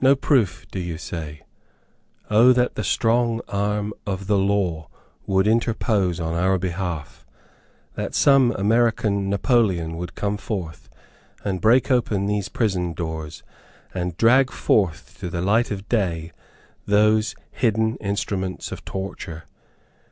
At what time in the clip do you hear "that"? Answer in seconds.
2.52-2.76, 7.96-8.14